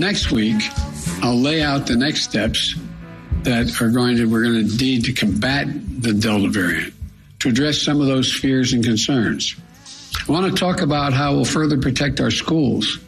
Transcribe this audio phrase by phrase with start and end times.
[0.00, 0.62] next week,
[1.22, 2.74] I'll lay out the next steps
[3.42, 5.68] that are going to we're going to need to combat
[6.02, 6.94] the Delta variant
[7.40, 9.54] to address some of those fears and concerns.
[10.26, 12.98] I want to talk about how we'll further protect our schools,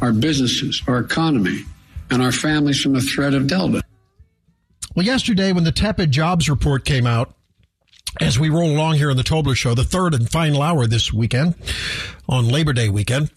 [0.00, 1.62] our businesses, our economy,
[2.10, 3.82] and our families from the threat of Delta.
[4.94, 7.34] Well, yesterday when the tepid jobs report came out,
[8.20, 11.12] as we roll along here on the Tobler Show, the third and final hour this
[11.12, 11.54] weekend
[12.28, 13.30] on Labor Day weekend,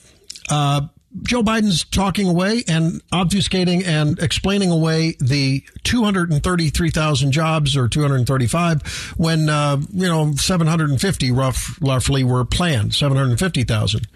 [0.49, 0.81] uh,
[1.23, 9.49] Joe Biden's talking away and obfuscating and explaining away the 233,000 jobs or 235 when,
[9.49, 14.07] uh, you know, 750 rough, roughly were planned, 750,000.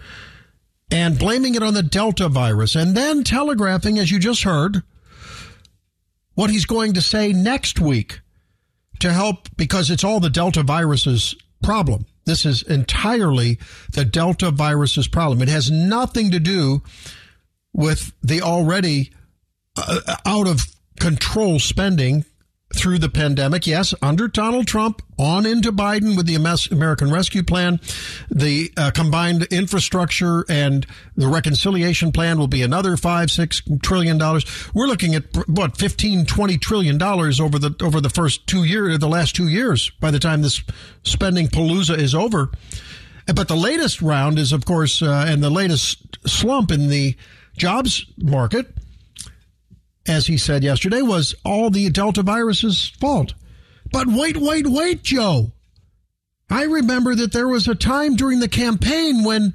[0.90, 4.82] And blaming it on the Delta virus and then telegraphing, as you just heard,
[6.34, 8.20] what he's going to say next week
[9.00, 12.06] to help because it's all the Delta virus's problem.
[12.24, 13.58] This is entirely
[13.92, 15.42] the Delta virus's problem.
[15.42, 16.82] It has nothing to do
[17.72, 19.12] with the already
[19.76, 20.66] uh, out of
[20.98, 22.24] control spending
[22.74, 23.66] through the pandemic.
[23.66, 27.80] Yes, under Donald Trump, on into Biden with the American Rescue Plan.
[28.30, 34.44] The uh, combined infrastructure and the reconciliation plan will be another five, six trillion dollars.
[34.74, 38.98] We're looking at what 15, 20 trillion dollars over the over the first two years,
[38.98, 39.90] the last two years.
[40.00, 40.62] By the time this
[41.04, 42.50] spending palooza is over,
[43.34, 47.16] but the latest round is, of course, uh, and the latest slump in the
[47.56, 48.74] jobs market
[50.06, 53.34] as he said yesterday, was all the Delta virus's fault.
[53.90, 55.52] But wait, wait, wait, Joe.
[56.50, 59.54] I remember that there was a time during the campaign when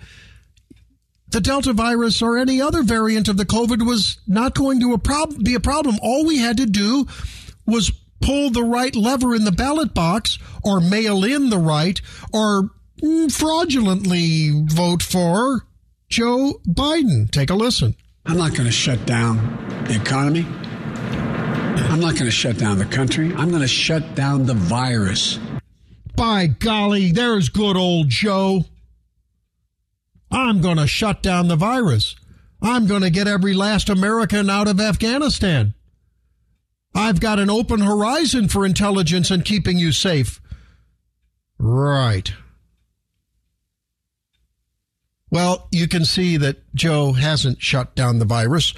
[1.28, 4.98] the Delta virus or any other variant of the COVID was not going to a
[4.98, 5.98] prob- be a problem.
[6.02, 7.06] All we had to do
[7.66, 7.92] was
[8.22, 12.02] pull the right lever in the ballot box or mail in the right
[12.34, 12.72] or
[13.30, 15.66] fraudulently vote for
[16.10, 17.30] Joe Biden.
[17.30, 17.96] Take a listen.
[18.26, 19.38] I'm not going to shut down
[19.86, 20.46] the economy.
[21.90, 23.34] I'm not going to shut down the country.
[23.36, 25.40] I'm going to shut down the virus.
[26.16, 28.66] By golly, there's good old Joe.
[30.32, 32.16] I'm going to shut down the virus.
[32.62, 35.74] I'm going to get every last American out of Afghanistan.
[36.94, 40.42] I've got an open horizon for intelligence and keeping you safe.
[41.58, 42.34] Right.
[45.32, 48.74] Well, you can see that Joe hasn't shut down the virus.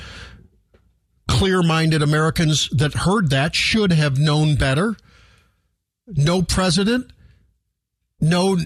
[1.27, 4.95] Clear minded Americans that heard that should have known better.
[6.07, 7.11] No president,
[8.19, 8.57] no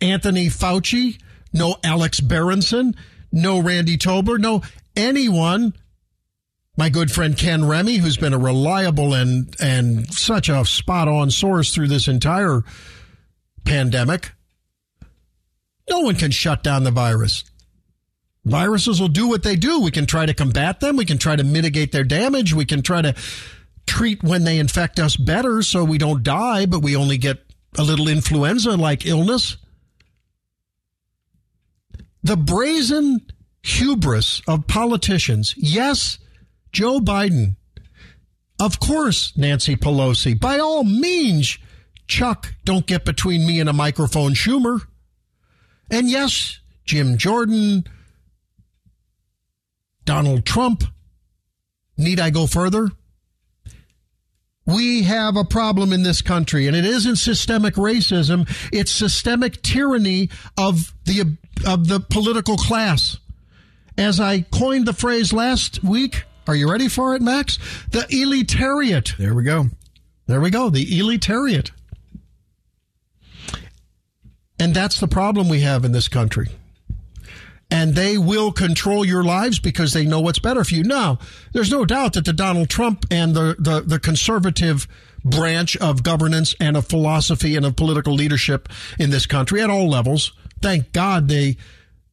[0.00, 1.20] Anthony Fauci,
[1.52, 2.94] no Alex Berenson,
[3.30, 4.62] no Randy Tobler, no
[4.96, 5.74] anyone.
[6.76, 11.30] My good friend Ken Remy, who's been a reliable and, and such a spot on
[11.30, 12.62] source through this entire
[13.64, 14.32] pandemic
[15.88, 17.44] no one can shut down the virus.
[18.44, 19.80] Viruses will do what they do.
[19.80, 20.96] We can try to combat them.
[20.96, 22.52] We can try to mitigate their damage.
[22.52, 23.14] We can try to
[23.86, 27.38] treat when they infect us better so we don't die, but we only get
[27.78, 29.56] a little influenza like illness.
[32.22, 33.20] The brazen
[33.62, 35.54] hubris of politicians.
[35.56, 36.18] Yes,
[36.72, 37.56] Joe Biden.
[38.60, 40.38] Of course, Nancy Pelosi.
[40.38, 41.58] By all means,
[42.06, 44.82] Chuck, don't get between me and a microphone, Schumer.
[45.90, 47.84] And yes, Jim Jordan,
[50.04, 50.84] Donald Trump.
[51.96, 52.90] Need I go further?
[54.66, 58.48] We have a problem in this country, and it isn't systemic racism.
[58.72, 61.36] It's systemic tyranny of the,
[61.66, 63.18] of the political class.
[63.98, 67.58] As I coined the phrase last week, are you ready for it, Max?
[67.90, 69.16] The elitariat.
[69.18, 69.66] There we go.
[70.26, 70.70] There we go.
[70.70, 71.70] The elitariat.
[74.64, 76.48] And that's the problem we have in this country.
[77.70, 80.82] And they will control your lives because they know what's better for you.
[80.82, 81.18] Now,
[81.52, 84.88] there's no doubt that the Donald Trump and the, the, the conservative
[85.22, 89.86] branch of governance and of philosophy and of political leadership in this country at all
[89.86, 90.32] levels,
[90.62, 91.58] thank God they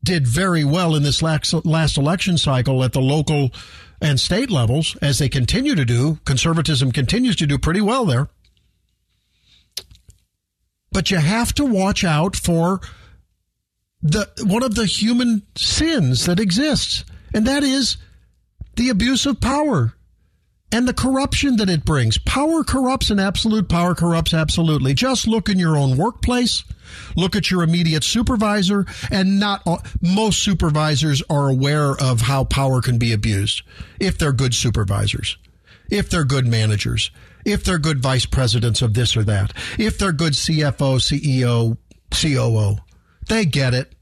[0.03, 3.51] did very well in this last, last election cycle at the local
[4.01, 6.19] and state levels, as they continue to do.
[6.25, 8.27] Conservatism continues to do pretty well there.
[10.91, 12.81] But you have to watch out for
[14.01, 17.97] the one of the human sins that exists, and that is
[18.75, 19.93] the abuse of power
[20.71, 22.17] and the corruption that it brings.
[22.17, 24.93] Power corrupts and absolute power corrupts absolutely.
[24.93, 26.63] Just look in your own workplace,
[27.15, 29.65] look at your immediate supervisor, and not
[30.01, 33.61] most supervisors are aware of how power can be abused
[33.99, 35.37] if they're good supervisors,
[35.89, 37.11] if they're good managers
[37.45, 41.77] if they're good vice presidents of this or that, if they're good CFO, CEO,
[42.11, 42.77] COO.
[43.27, 43.93] They get it.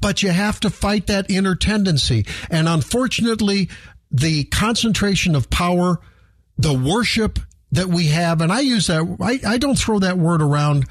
[0.00, 2.24] but you have to fight that inner tendency.
[2.50, 3.68] And unfortunately,
[4.10, 5.98] the concentration of power,
[6.56, 7.38] the worship
[7.72, 10.86] that we have, and I use that, I, I don't throw that word around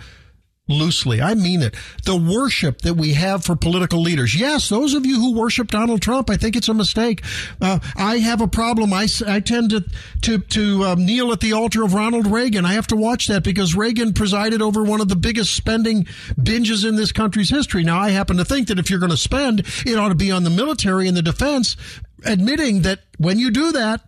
[0.67, 1.21] loosely.
[1.21, 1.75] I mean it.
[2.03, 4.35] The worship that we have for political leaders.
[4.35, 7.23] Yes, those of you who worship Donald Trump, I think it's a mistake.
[7.61, 8.93] Uh, I have a problem.
[8.93, 9.83] I, I tend to
[10.23, 12.65] to to um, kneel at the altar of Ronald Reagan.
[12.65, 16.03] I have to watch that because Reagan presided over one of the biggest spending
[16.39, 17.83] binges in this country's history.
[17.83, 20.31] Now, I happen to think that if you're going to spend, it ought to be
[20.31, 21.77] on the military and the defense,
[22.25, 24.01] admitting that when you do that,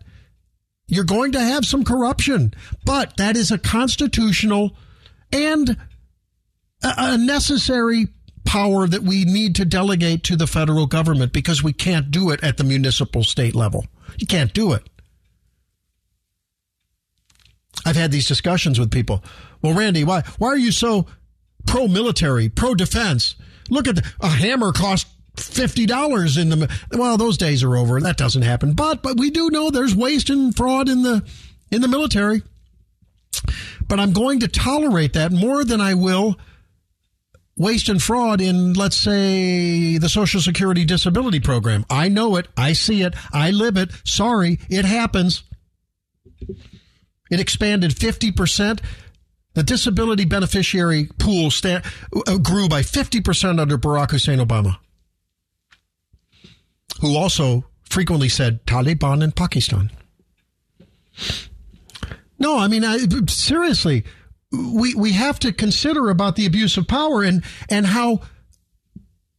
[0.87, 2.53] you're going to have some corruption.
[2.83, 4.75] But that is a constitutional
[5.31, 5.77] and
[6.81, 8.07] a necessary
[8.45, 12.43] power that we need to delegate to the federal government because we can't do it
[12.43, 13.85] at the municipal state level.
[14.17, 14.83] You can't do it.
[17.85, 19.23] I've had these discussions with people.
[19.61, 21.05] Well, Randy, why why are you so
[21.67, 23.35] pro military, pro defense?
[23.69, 28.01] Look at the, a hammer cost fifty dollars in the well, those days are over.
[28.01, 28.73] That doesn't happen.
[28.73, 31.23] But but we do know there's waste and fraud in the
[31.71, 32.41] in the military.
[33.87, 36.37] But I'm going to tolerate that more than I will
[37.59, 41.85] waste and fraud in, let's say, the Social Security disability program.
[41.89, 42.47] I know it.
[42.57, 43.13] I see it.
[43.31, 43.91] I live it.
[44.05, 45.43] Sorry, it happens.
[47.29, 48.79] It expanded 50%.
[49.53, 54.77] The disability beneficiary pool uh, grew by 50% under Barack Hussein Obama,
[57.01, 59.91] who also frequently said Taliban in Pakistan.
[62.37, 64.05] No, I mean, I, seriously,
[64.51, 68.21] we we have to consider about the abuse of power and and how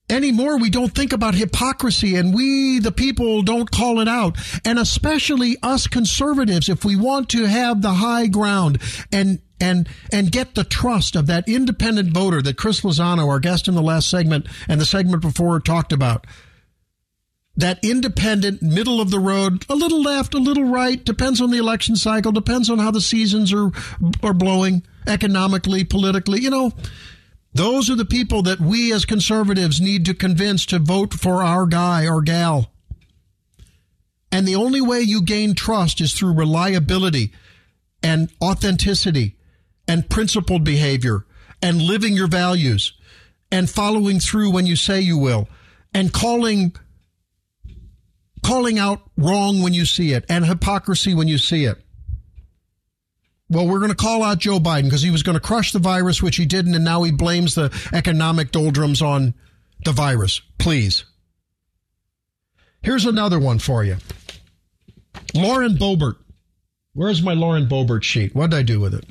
[0.08, 4.36] anymore we don't think about hypocrisy and we the people don't call it out.
[4.64, 8.80] And especially us conservatives if we want to have the high ground
[9.12, 13.68] and and and get the trust of that independent voter that Chris Lozano our guest
[13.68, 16.26] in the last segment and the segment before talked about
[17.56, 21.58] that independent, middle of the road, a little left, a little right, depends on the
[21.58, 23.70] election cycle, depends on how the seasons are
[24.22, 26.40] are blowing economically, politically.
[26.40, 26.72] You know,
[27.52, 31.66] those are the people that we as conservatives need to convince to vote for our
[31.66, 32.70] guy or gal.
[34.32, 37.32] And the only way you gain trust is through reliability
[38.02, 39.36] and authenticity
[39.88, 41.26] and principled behavior
[41.60, 42.94] and living your values
[43.50, 45.48] and following through when you say you will
[45.92, 46.72] and calling
[48.42, 51.78] calling out wrong when you see it and hypocrisy when you see it.
[53.48, 55.80] Well, we're going to call out Joe Biden because he was going to crush the
[55.80, 59.34] virus, which he didn't, and now he blames the economic doldrums on
[59.84, 60.40] the virus.
[60.58, 61.04] Please.
[62.82, 63.96] Here's another one for you.
[65.34, 66.16] Lauren Boebert.
[66.92, 68.34] Where's my Lauren Boebert sheet?
[68.34, 69.04] What did I do with it?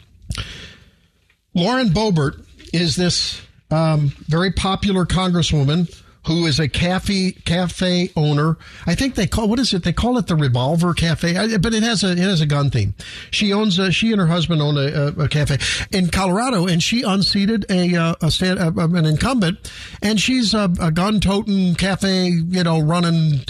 [1.54, 3.42] Lauren Boebert is this
[3.72, 5.94] um, very popular congresswoman
[6.26, 8.58] who is a cafe cafe owner.
[8.86, 9.84] I think they call what is it?
[9.84, 12.94] They call it the Revolver Cafe, but it has a it has a gun theme.
[13.32, 15.58] She owns a, she and her husband own a, a, cafe
[15.92, 19.72] in Colorado, and she unseated a, uh, a, stand, an incumbent,
[20.02, 23.42] and she's a, a gun toting cafe, you know, running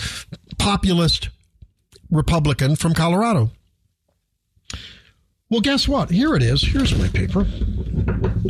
[0.58, 1.30] populist
[2.12, 3.52] Republican from Colorado.
[5.50, 6.12] Well, guess what?
[6.12, 6.62] Here it is.
[6.62, 7.48] Here's my paper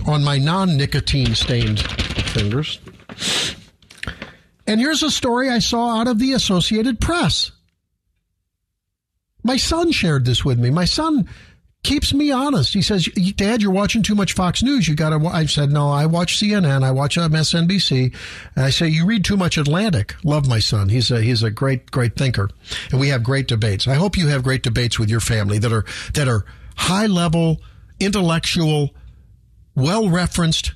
[0.05, 2.79] on my non nicotine stained fingers.
[4.69, 7.51] And here's a story I saw out of the Associated Press.
[9.41, 10.69] My son shared this with me.
[10.69, 11.27] My son
[11.81, 12.75] keeps me honest.
[12.75, 13.05] He says,
[13.35, 14.87] Dad, you're watching too much Fox News.
[14.87, 15.25] You got to.
[15.25, 16.83] I said, No, I watch CNN.
[16.83, 18.15] I watch MSNBC.
[18.55, 20.13] And I say, You read too much Atlantic.
[20.23, 20.89] Love my son.
[20.89, 22.47] He's a he's a great great thinker,
[22.91, 23.87] and we have great debates.
[23.87, 27.57] I hope you have great debates with your family that are that are high level,
[27.99, 28.91] intellectual,
[29.73, 30.73] well referenced,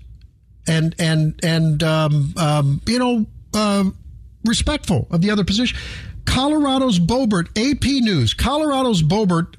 [0.67, 3.86] and and and um, um, you know uh,
[4.45, 5.77] respectful of the other position.
[6.25, 9.55] Colorado's Bobert, AP News, Colorado's Bobert,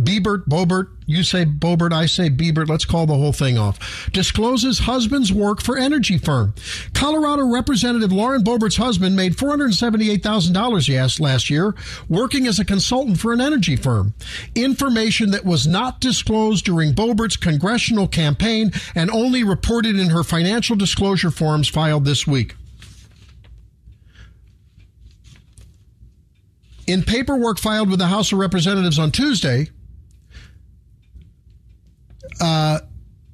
[0.00, 4.80] Biebert, Bobert, you say Bobert, I say Biebert, let's call the whole thing off, discloses
[4.80, 6.52] husband's work for energy firm.
[6.94, 11.76] Colorado Representative Lauren Bobert's husband made $478,000 yes, last year
[12.08, 14.14] working as a consultant for an energy firm.
[14.56, 20.74] Information that was not disclosed during Bobert's congressional campaign and only reported in her financial
[20.74, 22.56] disclosure forms filed this week.
[26.86, 29.68] In paperwork filed with the House of Representatives on Tuesday,
[32.40, 32.80] uh,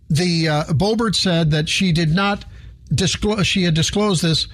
[0.09, 2.45] the uh, said that she did not
[2.92, 3.47] disclose.
[3.47, 4.49] She had disclosed this.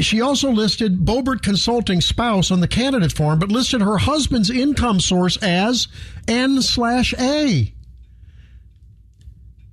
[0.00, 4.98] She also listed Boebert Consulting spouse on the candidate form, but listed her husband's income
[4.98, 5.88] source as
[6.26, 7.72] N slash A.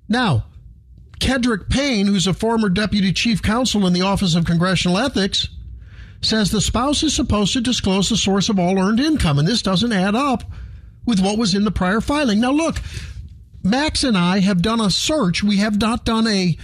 [0.07, 0.45] Now,
[1.19, 5.47] Kedric Payne, who's a former deputy chief counsel in the Office of Congressional Ethics,
[6.21, 9.61] says the spouse is supposed to disclose the source of all earned income, and this
[9.61, 10.43] doesn't add up
[11.05, 12.39] with what was in the prior filing.
[12.39, 12.77] Now, look,
[13.63, 15.43] Max and I have done a search.
[15.43, 16.57] We have not done a,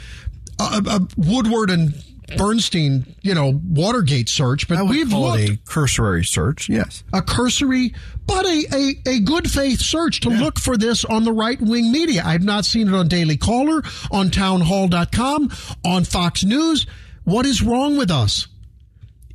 [0.60, 1.94] a, a Woodward and
[2.38, 6.70] Bernstein, you know, Watergate search, but we've looked a cursory search.
[6.70, 7.94] Yes, a cursory,
[8.26, 10.40] but a a, a good faith search to yeah.
[10.40, 12.24] look for this on the right wing media.
[12.26, 13.82] I've not seen it on Daily Caller,
[14.12, 15.52] on Townhall.com,
[15.86, 16.86] on Fox News.
[17.24, 18.48] What is wrong with us?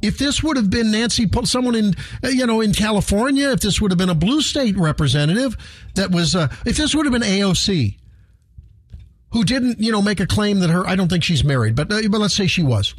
[0.02, 3.90] If this would have been Nancy, someone in you know in California, if this would
[3.90, 5.56] have been a blue state representative
[5.94, 7.96] that was, uh, if this would have been AOC,
[9.32, 11.92] who didn't, you know, make a claim that her, I don't think she's married, but,
[11.92, 12.94] uh, but let's say she was.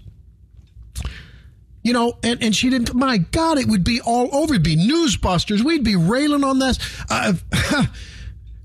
[1.83, 4.53] You know, and, and she didn't, my God, it would be all over.
[4.53, 5.63] It'd be newsbusters.
[5.63, 6.77] We'd be railing on this.
[7.09, 7.33] Uh,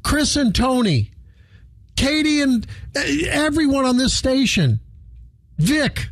[0.02, 1.12] Chris and Tony,
[1.96, 4.80] Katie and uh, everyone on this station,
[5.58, 6.08] Vic,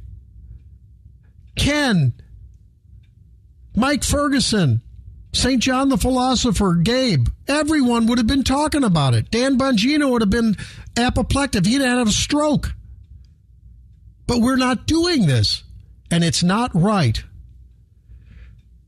[1.61, 2.14] Ken,
[3.76, 4.81] Mike Ferguson,
[5.35, 5.62] St.
[5.62, 9.31] John the Philosopher, Gabe, everyone would have been talking about it.
[9.31, 10.57] Dan Bongino would have been
[10.97, 11.67] apoplectic.
[11.67, 12.73] He'd have had a stroke.
[14.26, 15.62] But we're not doing this,
[16.11, 17.23] and it's not right.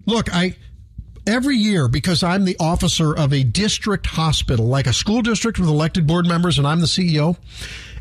[0.06, 0.56] Look, I
[1.26, 5.68] every year because I'm the officer of a district hospital, like a school district with
[5.68, 7.36] elected board members, and I'm the CEO.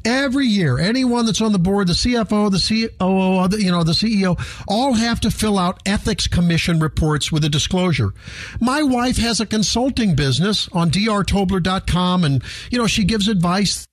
[0.03, 4.39] Every year, anyone that's on the board, the CFO, the COO, you know, the CEO,
[4.67, 8.11] all have to fill out ethics commission reports with a disclosure.
[8.59, 13.85] My wife has a consulting business on drtobler.com and, you know, she gives advice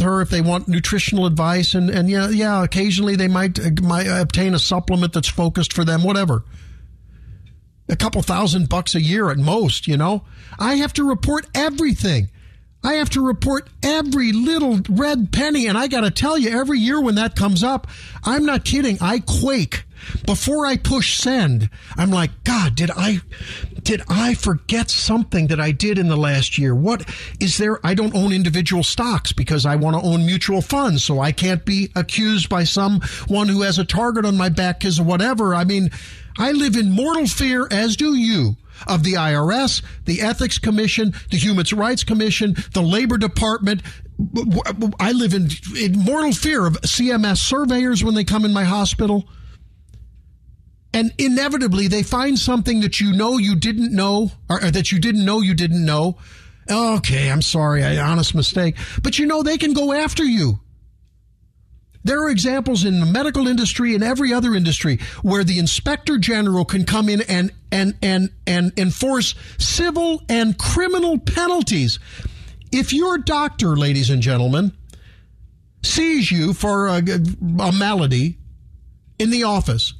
[0.00, 4.06] her if they want nutritional advice and, and yeah, yeah, occasionally they might, uh, might
[4.06, 6.42] obtain a supplement that's focused for them, whatever
[7.88, 10.24] a couple thousand bucks a year at most, you know.
[10.58, 12.30] I have to report everything.
[12.84, 15.66] I have to report every little red penny.
[15.66, 17.86] And I got to tell you, every year when that comes up,
[18.24, 18.98] I'm not kidding.
[19.00, 19.84] I quake
[20.26, 21.70] before I push send.
[21.96, 23.20] I'm like, God, did I,
[23.82, 26.74] did I forget something that I did in the last year?
[26.74, 27.08] What
[27.40, 27.84] is there?
[27.84, 31.02] I don't own individual stocks because I want to own mutual funds.
[31.02, 35.00] So I can't be accused by someone who has a target on my back because
[35.00, 35.54] whatever.
[35.54, 35.90] I mean,
[36.38, 41.36] I live in mortal fear, as do you of the IRS, the Ethics Commission, the
[41.36, 43.82] Human Rights Commission, the Labor Department.
[45.00, 49.28] I live in, in mortal fear of CMS surveyors when they come in my hospital.
[50.92, 55.00] And inevitably, they find something that you know you didn't know, or, or that you
[55.00, 56.18] didn't know you didn't know.
[56.70, 58.76] Okay, I'm sorry, I honest mistake.
[59.02, 60.60] But you know they can go after you.
[62.04, 66.66] There are examples in the medical industry and every other industry where the inspector general
[66.66, 71.98] can come in and, and, and, and enforce civil and criminal penalties.
[72.70, 74.72] If your doctor, ladies and gentlemen,
[75.82, 78.38] sees you for a, a malady
[79.18, 79.94] in the office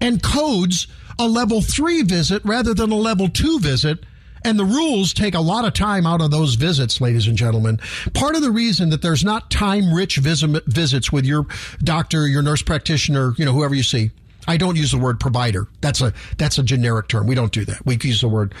[0.00, 4.04] and codes a level three visit rather than a level two visit,
[4.44, 7.78] and the rules take a lot of time out of those visits, ladies and gentlemen.
[8.14, 11.46] Part of the reason that there's not time rich visits with your
[11.82, 14.10] doctor, your nurse practitioner, you know, whoever you see,
[14.50, 15.68] I don't use the word provider.
[15.80, 17.28] That's a that's a generic term.
[17.28, 17.86] We don't do that.
[17.86, 18.52] We use the word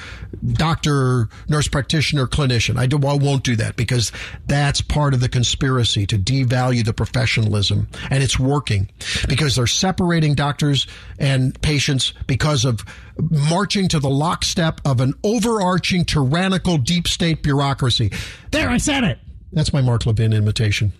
[0.52, 2.78] doctor, nurse practitioner, clinician.
[2.78, 4.12] I, do, I won't do that because
[4.46, 8.88] that's part of the conspiracy to devalue the professionalism, and it's working
[9.28, 10.86] because they're separating doctors
[11.18, 12.84] and patients because of
[13.18, 18.12] marching to the lockstep of an overarching tyrannical deep state bureaucracy.
[18.52, 19.18] There, I said it.
[19.52, 20.92] That's my Mark Levin invitation.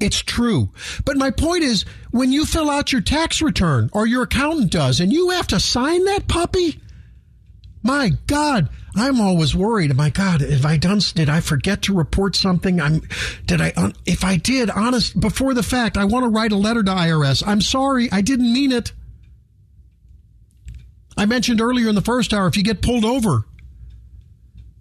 [0.00, 0.70] It's true.
[1.04, 5.00] But my point is, when you fill out your tax return or your accountant does
[5.00, 6.80] and you have to sign that puppy,
[7.82, 9.94] my God, I'm always worried.
[9.96, 12.80] My God, have I done, did I forget to report something?
[12.80, 13.02] I'm,
[13.46, 13.72] did I,
[14.06, 17.42] if I did, honest, before the fact, I want to write a letter to IRS.
[17.46, 18.10] I'm sorry.
[18.10, 18.92] I didn't mean it.
[21.16, 23.44] I mentioned earlier in the first hour, if you get pulled over,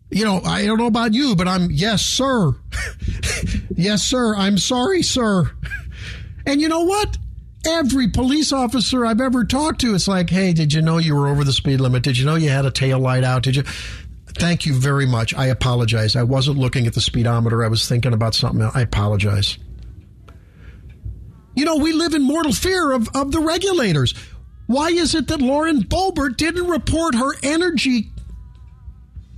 [0.10, 2.54] you know, I don't know about you, but I'm, yes, sir.
[3.76, 4.36] yes, sir.
[4.36, 5.52] I'm sorry, sir.
[6.46, 7.18] And you know what?
[7.66, 11.28] Every police officer I've ever talked to, it's like, hey, did you know you were
[11.28, 12.04] over the speed limit?
[12.04, 13.44] Did you know you had a tail light out?
[13.44, 13.64] Did you?
[14.28, 15.34] Thank you very much.
[15.34, 16.16] I apologize.
[16.16, 17.66] I wasn't looking at the speedometer.
[17.66, 18.76] I was thinking about something else.
[18.76, 19.58] I apologize.
[21.56, 24.14] You know, we live in mortal fear of, of the regulators.
[24.68, 28.12] Why is it that Lauren Boebert didn't report her energy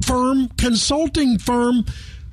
[0.10, 1.86] firm, consulting firm,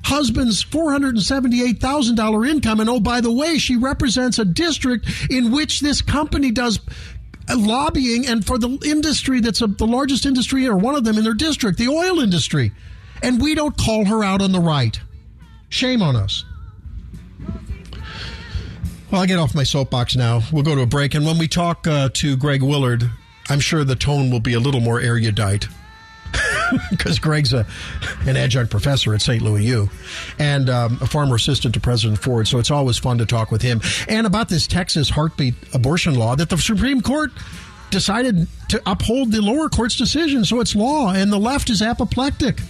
[0.02, 2.80] husband's $478,000 income.
[2.80, 6.80] And oh, by the way, she represents a district in which this company does
[7.54, 11.25] lobbying and for the industry that's a, the largest industry or one of them in
[11.25, 12.73] their district, the oil industry.
[13.23, 14.99] And we don't call her out on the right.
[15.68, 16.45] Shame on us.
[19.11, 20.40] Well, I'll get off my soapbox now.
[20.50, 21.14] We'll go to a break.
[21.14, 23.11] And when we talk uh, to Greg Willard,
[23.49, 25.68] I'm sure the tone will be a little more erudite
[26.90, 27.66] because Greg's a,
[28.26, 29.42] an adjunct professor at St.
[29.42, 29.90] Louis U
[30.38, 32.49] and um, a former assistant to President Ford.
[32.49, 33.80] So it's always fun to talk with him.
[34.08, 37.30] And about this Texas heartbeat abortion law that the Supreme Court
[37.90, 40.44] decided to uphold the lower court's decision.
[40.44, 42.61] So it's law, and the left is apoplectic.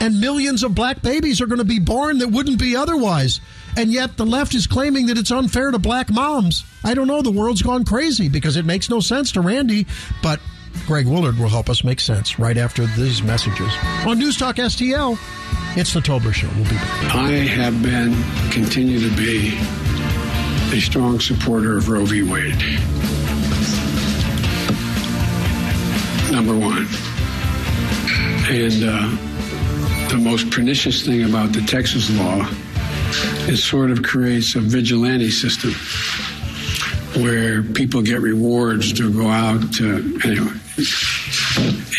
[0.00, 3.40] And millions of black babies are going to be born that wouldn't be otherwise.
[3.76, 6.64] And yet the left is claiming that it's unfair to black moms.
[6.84, 7.22] I don't know.
[7.22, 9.86] The world's gone crazy because it makes no sense to Randy,
[10.22, 10.40] but
[10.86, 13.72] Greg Willard will help us make sense right after these messages.
[14.06, 15.18] On News Talk STL,
[15.76, 16.48] it's the Tobler Show.
[16.56, 17.14] We'll be back.
[17.14, 18.14] I have been,
[18.50, 19.56] continue to be,
[20.76, 22.22] a strong supporter of Roe v.
[22.22, 22.58] Wade.
[26.32, 26.86] Number one.
[28.50, 32.48] And uh, the most pernicious thing about the Texas law
[33.48, 35.72] it sort of creates a vigilante system
[37.22, 40.61] where people get rewards to go out to anyway.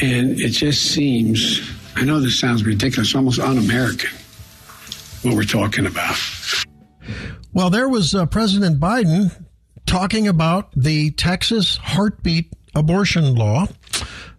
[0.02, 1.62] And it just seems,
[1.96, 4.10] I know this sounds ridiculous, almost un American,
[5.22, 6.18] what we're talking about.
[7.54, 9.32] Well, there was uh, President Biden
[9.86, 13.68] talking about the Texas heartbeat abortion law.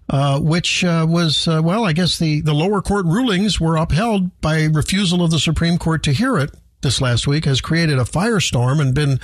[0.06, 4.38] Uh, which uh, was, uh, well, I guess the, the lower court rulings were upheld
[4.42, 6.50] by refusal of the Supreme Court to hear it
[6.82, 9.18] this last week has created a firestorm and been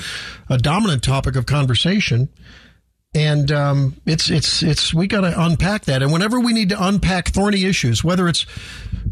[0.48, 2.30] a dominant topic of conversation.
[3.12, 6.00] And um, it's it's it's we got to unpack that.
[6.02, 8.46] And whenever we need to unpack thorny issues, whether it's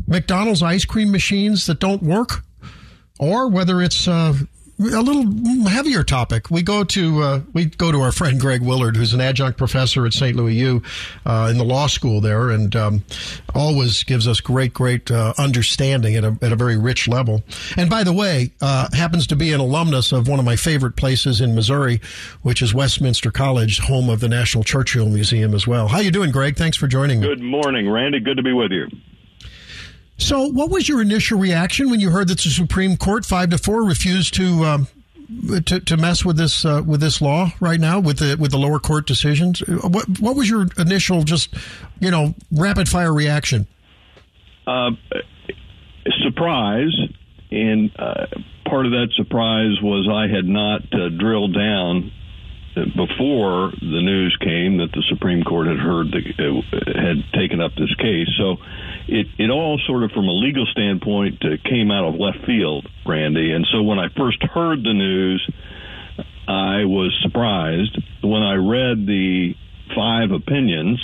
[0.06, 2.44] McDonald's ice cream machines that don't work,
[3.18, 4.34] or whether it's uh,
[4.78, 5.24] a little
[5.68, 6.50] heavier topic.
[6.50, 10.06] We go to uh, we go to our friend Greg Willard, who's an adjunct professor
[10.06, 10.36] at St.
[10.36, 10.82] Louis U
[11.26, 13.04] uh, in the law school there, and um,
[13.54, 17.42] always gives us great, great uh, understanding at a, at a very rich level.
[17.76, 20.96] And by the way, uh, happens to be an alumnus of one of my favorite
[20.96, 22.00] places in Missouri,
[22.42, 25.88] which is Westminster College, home of the National Churchill Museum as well.
[25.88, 26.56] How you doing, Greg?
[26.56, 27.26] Thanks for joining me.
[27.26, 28.20] Good morning, Randy.
[28.20, 28.88] Good to be with you.
[30.18, 33.58] So, what was your initial reaction when you heard that the Supreme Court five to
[33.58, 34.88] four refused to um,
[35.64, 38.58] to, to mess with this uh, with this law right now with the with the
[38.58, 39.60] lower court decisions?
[39.60, 41.54] What what was your initial just
[42.00, 43.68] you know rapid fire reaction?
[44.66, 44.90] Uh,
[46.24, 46.94] surprise,
[47.52, 48.26] and uh,
[48.68, 52.12] part of that surprise was I had not uh, drilled down
[52.74, 56.62] before the news came that the Supreme Court had heard the,
[56.94, 58.28] had taken up this case.
[58.36, 58.56] So
[59.08, 62.86] it it all sort of from a legal standpoint uh, came out of left field,
[63.06, 63.52] Randy.
[63.52, 65.50] And so when I first heard the news,
[66.46, 69.54] I was surprised when I read the
[69.94, 71.00] five opinions,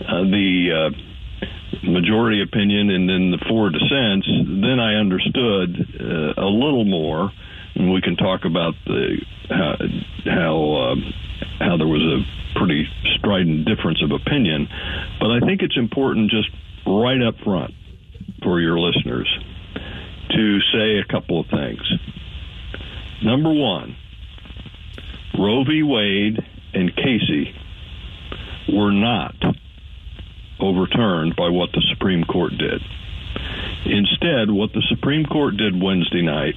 [0.00, 4.26] uh, the uh, majority opinion, and then the four dissents.
[4.26, 7.30] Then I understood uh, a little more
[7.74, 9.16] and we can talk about the
[9.48, 9.74] how
[10.24, 10.94] how, uh,
[11.58, 14.68] how there was a pretty strident difference of opinion.
[15.20, 16.50] But I think it's important just
[16.86, 17.74] right up front
[18.42, 19.28] for your listeners
[20.30, 21.80] to say a couple of things.
[23.22, 23.96] Number one,
[25.38, 25.82] Roe v.
[25.82, 26.38] Wade
[26.74, 27.54] and Casey
[28.68, 29.34] were not
[30.60, 32.80] overturned by what the Supreme Court did.
[33.84, 36.54] Instead, what the Supreme Court did Wednesday night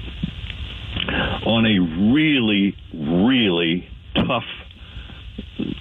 [1.46, 1.80] on a
[2.14, 4.44] really, really tough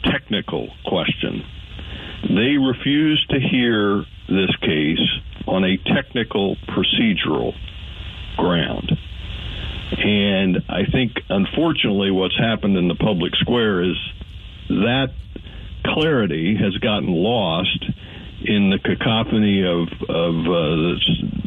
[0.05, 1.45] technical question.
[2.29, 5.01] They refused to hear this case
[5.47, 7.55] on a technical procedural
[8.37, 8.93] ground.
[9.97, 13.97] And I think, unfortunately, what's happened in the public square is
[14.69, 15.13] that
[15.85, 17.85] clarity has gotten lost
[18.43, 20.99] in the cacophony of of uh,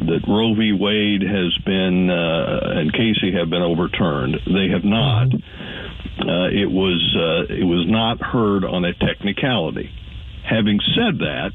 [0.06, 0.72] that Roe v.
[0.72, 4.36] Wade has been uh, and Casey have been overturned.
[4.46, 5.28] They have not.
[6.18, 9.90] Uh, it was uh, it was not heard on a technicality.
[10.44, 11.52] Having said that,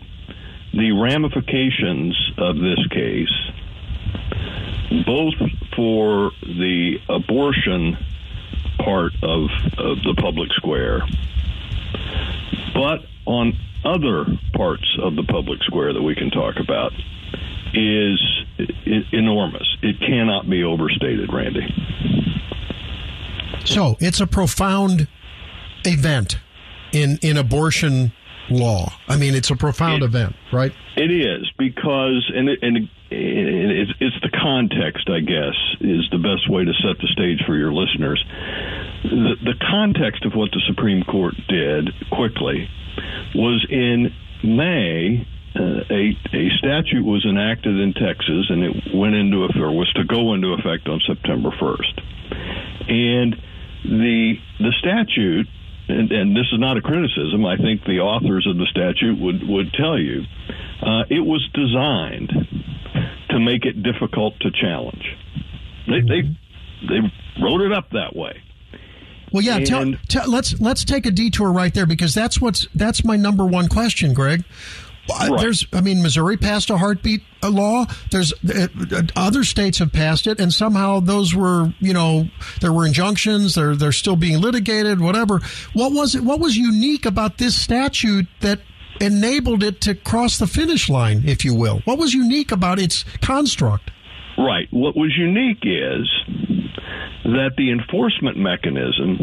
[0.73, 3.51] the ramifications of this case,
[5.05, 5.33] both
[5.75, 7.97] for the abortion
[8.79, 11.01] part of, of the public square,
[12.73, 13.53] but on
[13.85, 16.91] other parts of the public square that we can talk about
[17.73, 18.19] is
[19.11, 19.77] enormous.
[19.81, 21.73] It cannot be overstated, Randy.
[23.65, 25.07] So it's a profound
[25.85, 26.39] event
[26.91, 28.13] in in abortion
[28.49, 28.93] law.
[29.07, 30.71] I mean, it's a profound it, event, right?
[30.95, 36.49] It is because, and, it, and it's, it's the context, I guess, is the best
[36.49, 38.23] way to set the stage for your listeners.
[39.03, 42.69] The, the context of what the Supreme Court did quickly
[43.35, 45.27] was in May.
[45.55, 49.91] Uh, a a statute was enacted in Texas, and it went into effect, or was
[49.93, 52.01] to go into effect on September 1st,
[52.89, 53.35] and
[53.85, 55.47] the the statute,
[55.87, 57.45] and, and, this is not a criticism.
[57.45, 60.23] I think the authors of the statute would would tell you
[60.81, 62.31] uh, it was designed
[63.29, 65.05] to make it difficult to challenge.
[65.87, 66.21] They they
[66.87, 66.99] they
[67.41, 68.41] wrote it up that way.
[69.31, 69.59] Well, yeah.
[69.59, 73.45] Tell, tell, let's let's take a detour right there because that's what's that's my number
[73.45, 74.43] one question, Greg.
[75.09, 75.39] Uh, right.
[75.41, 77.85] There's, I mean, Missouri passed a heartbeat law.
[78.11, 78.67] There's uh,
[79.15, 82.29] other states have passed it, and somehow those were, you know,
[82.61, 83.55] there were injunctions.
[83.55, 85.01] They're they're still being litigated.
[85.01, 85.41] Whatever.
[85.73, 86.23] What was it?
[86.23, 88.61] What was unique about this statute that
[89.01, 91.81] enabled it to cross the finish line, if you will?
[91.85, 93.91] What was unique about its construct?
[94.37, 94.67] Right.
[94.71, 96.09] What was unique is
[97.25, 99.19] that the enforcement mechanism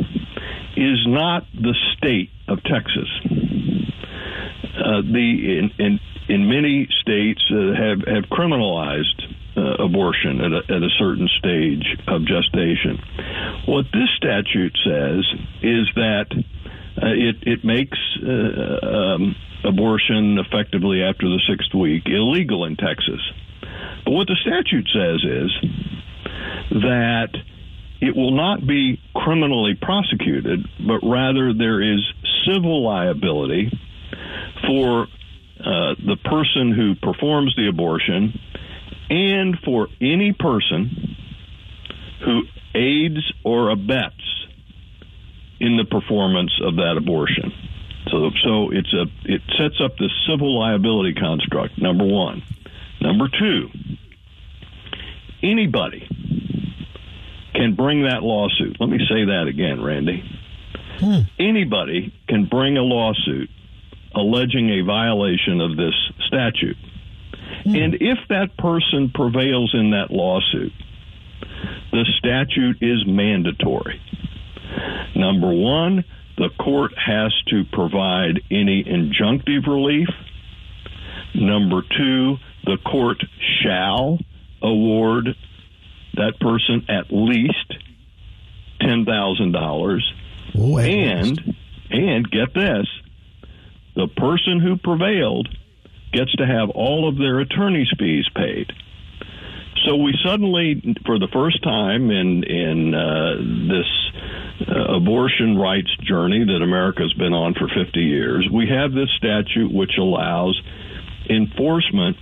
[0.77, 3.09] is not the state of Texas.
[4.77, 10.77] Uh, the in, in, in many states uh, have have criminalized uh, abortion at a,
[10.77, 13.03] at a certain stage of gestation.
[13.67, 15.25] What this statute says
[15.63, 22.65] is that uh, it it makes uh, um, abortion effectively after the sixth week illegal
[22.65, 23.21] in Texas.
[24.05, 25.51] But what the statute says is
[26.71, 27.37] that
[28.01, 32.01] it will not be criminally prosecuted, but rather there is
[32.47, 33.71] civil liability
[34.67, 35.07] for
[35.61, 38.39] uh, the person who performs the abortion
[39.11, 41.17] and for any person
[42.25, 42.43] who
[42.75, 44.15] aids or abets
[45.59, 47.53] in the performance of that abortion.
[48.11, 51.79] So, so it's a it sets up this civil liability construct.
[51.79, 52.43] Number one,
[53.01, 53.69] number two,
[55.43, 56.09] anybody
[57.55, 58.79] can bring that lawsuit.
[58.81, 60.25] Let me say that again, Randy.
[60.99, 61.21] Hmm.
[61.39, 63.51] Anybody can bring a lawsuit
[64.15, 65.95] alleging a violation of this
[66.27, 66.77] statute.
[67.65, 67.75] Hmm.
[67.75, 70.73] And if that person prevails in that lawsuit,
[71.93, 74.01] the statute is mandatory.
[75.15, 76.05] Number one,
[76.37, 80.09] the court has to provide any injunctive relief.
[81.35, 83.23] Number two, the court
[83.63, 84.19] shall
[84.63, 85.37] award
[86.15, 87.75] that person at least
[88.81, 90.13] ten thousand dollars.
[91.35, 91.57] And
[91.91, 92.87] and get this,
[93.95, 95.49] the person who prevailed
[96.13, 98.73] gets to have all of their attorney's fees paid.
[99.85, 103.37] So we suddenly, for the first time in in uh,
[103.69, 109.09] this uh, abortion rights journey that America's been on for 50 years, we have this
[109.17, 110.61] statute which allows
[111.31, 112.17] enforcement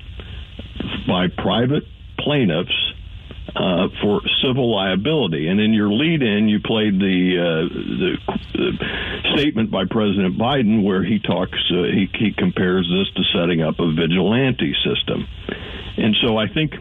[1.07, 1.85] by private
[2.19, 2.93] plaintiffs
[3.59, 5.49] uh, for civil liability.
[5.49, 8.17] And in your lead-in, you played the, uh, the,
[8.55, 13.63] the statement by President Biden where he talks, uh, he, he compares this to setting
[13.63, 15.27] up a vigilante system.
[15.97, 16.75] And so I think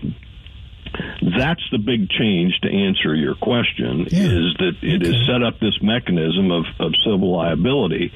[1.38, 4.30] that's the big change to answer your question yeah.
[4.30, 5.18] is that it okay.
[5.18, 8.14] has set up this mechanism of, of civil liability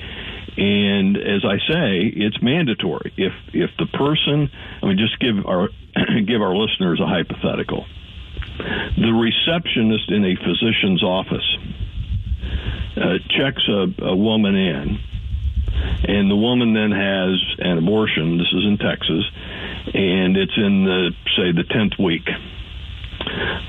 [0.58, 3.14] and as I say, it's mandatory.
[3.16, 4.52] If if the person,
[4.84, 5.70] I mean, just give our
[6.28, 7.86] give our listeners a hypothetical
[8.58, 11.58] the receptionist in a physician's office
[12.98, 15.00] uh, checks a, a woman in,
[16.04, 18.38] and the woman then has an abortion.
[18.38, 19.24] This is in Texas,
[19.94, 22.28] and it's in the say the tenth week.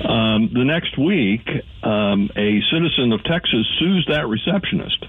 [0.03, 1.47] Um, the next week,
[1.83, 5.05] um, a citizen of Texas sues that receptionist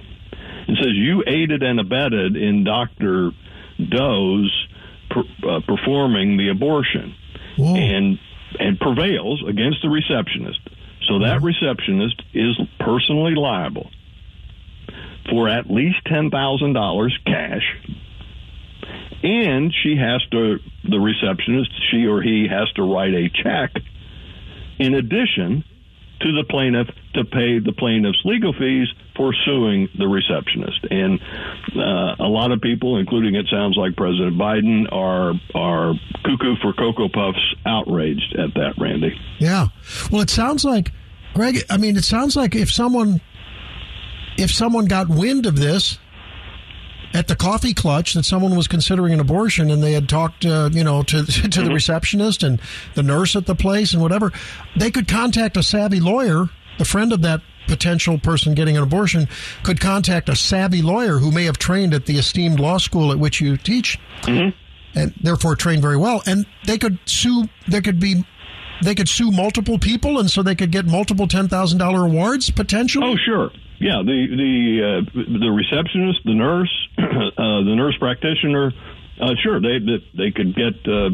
[0.68, 3.32] and says, "You aided and abetted in Doctor
[3.88, 4.66] Doe's
[5.10, 7.14] per, uh, performing the abortion."
[7.56, 7.74] Whoa.
[7.74, 8.18] And
[8.58, 10.60] and prevails against the receptionist.
[11.08, 11.46] So that mm-hmm.
[11.46, 13.90] receptionist is personally liable
[15.30, 17.76] for at least $10,000 cash.
[19.22, 23.70] And she has to, the receptionist, she or he has to write a check
[24.78, 25.64] in addition
[26.20, 28.88] to the plaintiff to pay the plaintiff's legal fees
[29.24, 30.86] for suing the receptionist.
[30.90, 31.18] And
[31.74, 36.74] uh, a lot of people, including it sounds like President Biden, are are cuckoo for
[36.74, 38.74] cocoa puffs, outraged at that.
[38.78, 39.18] Randy.
[39.38, 39.68] Yeah.
[40.10, 40.92] Well, it sounds like
[41.32, 41.62] Greg.
[41.70, 43.22] I mean, it sounds like if someone
[44.36, 45.98] if someone got wind of this
[47.14, 50.68] at the coffee clutch that someone was considering an abortion and they had talked, uh,
[50.72, 51.64] you know, to, to mm-hmm.
[51.64, 52.60] the receptionist and
[52.94, 54.32] the nurse at the place and whatever,
[54.76, 59.26] they could contact a savvy lawyer, the friend of that potential person getting an abortion
[59.62, 63.18] could contact a savvy lawyer who may have trained at the esteemed law school at
[63.18, 64.50] which you teach mm-hmm.
[64.98, 68.22] and therefore trained very well and they could sue there could be
[68.82, 73.16] they could sue multiple people and so they could get multiple $10,000 awards potentially Oh
[73.16, 77.02] sure yeah, the the uh, the receptionist, the nurse, uh,
[77.36, 78.72] the nurse practitioner.
[79.20, 81.10] Uh, sure, they, they they could get uh,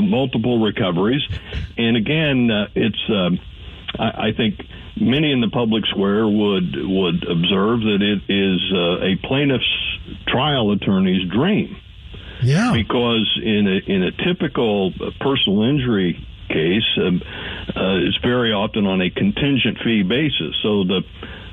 [0.00, 1.22] multiple recoveries,
[1.76, 3.38] and again, uh, it's um,
[3.98, 4.60] I, I think
[4.96, 10.72] many in the public square would would observe that it is uh, a plaintiff's trial
[10.72, 11.76] attorney's dream.
[12.42, 12.72] Yeah.
[12.72, 17.22] Because in a in a typical personal injury case, um,
[17.68, 20.54] uh, it's very often on a contingent fee basis.
[20.62, 21.02] So the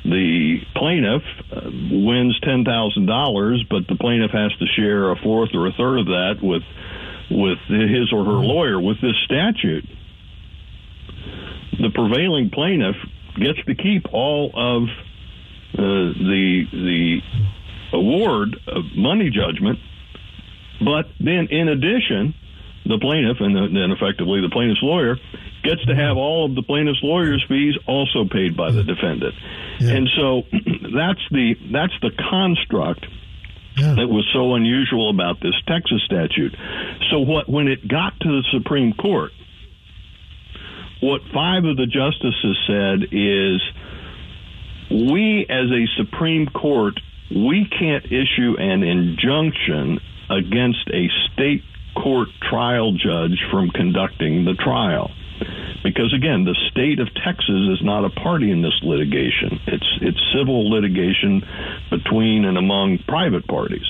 [0.03, 5.51] the plaintiff uh, wins ten thousand dollars, but the plaintiff has to share a fourth
[5.53, 6.63] or a third of that with
[7.29, 8.79] with his or her lawyer.
[8.81, 9.85] With this statute,
[11.79, 12.95] the prevailing plaintiff
[13.35, 14.83] gets to keep all of
[15.73, 17.19] uh, the the
[17.93, 19.79] award of money judgment,
[20.83, 22.33] but then in addition,
[22.85, 25.17] the plaintiff and then effectively the plaintiff's lawyer
[25.63, 29.35] gets to have all of the plaintiff's lawyer's fees also paid by the defendant.
[29.79, 29.91] Yeah.
[29.91, 33.05] And so that's the that's the construct
[33.77, 33.93] yeah.
[33.95, 36.55] that was so unusual about this Texas statute.
[37.11, 39.31] So what when it got to the Supreme Court,
[41.01, 43.61] what five of the justices said is
[44.89, 46.99] we as a Supreme Court
[47.31, 51.63] we can't issue an injunction against a state
[51.95, 55.11] court trial judge from conducting the trial.
[55.83, 59.59] Because again, the state of Texas is not a party in this litigation.
[59.65, 61.41] It's it's civil litigation
[61.89, 63.85] between and among private parties.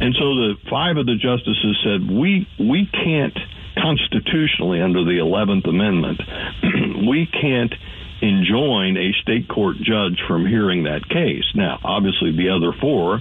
[0.00, 3.36] And so the five of the justices said we we can't
[3.80, 6.20] constitutionally under the 11th amendment
[7.08, 7.74] we can't
[8.22, 11.44] enjoin a state court judge from hearing that case.
[11.54, 13.20] Now, obviously the other four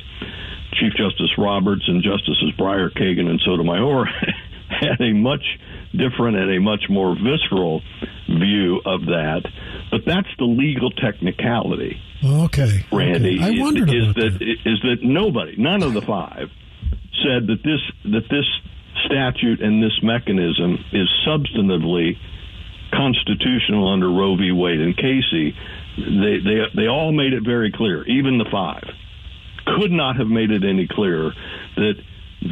[0.74, 4.06] Chief Justice Roberts and Justices Breyer, Kagan, and Sotomayor
[4.70, 5.44] had a much
[5.92, 7.82] different and a much more visceral
[8.28, 9.42] view of that.
[9.90, 12.00] But that's the legal technicality.
[12.24, 13.40] Okay, Randy.
[13.40, 13.60] Okay.
[13.60, 14.58] I wondered is, about that, that.
[14.66, 16.50] Is that nobody, none of the five,
[17.24, 18.46] said that this that this
[19.10, 22.18] statute and this mechanism is substantively
[22.94, 24.52] constitutional under Roe v.
[24.52, 25.58] Wade and Casey.
[25.98, 28.84] They they they all made it very clear, even the five
[29.78, 31.32] could not have made it any clearer
[31.76, 31.94] that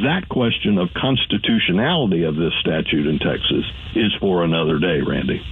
[0.02, 5.42] that question of constitutionality of this statute in Texas is for another day, Randy.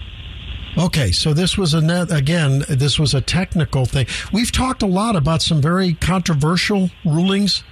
[0.79, 4.07] Okay, so this was a again, this was a technical thing.
[4.33, 7.65] We've talked a lot about some very controversial rulings.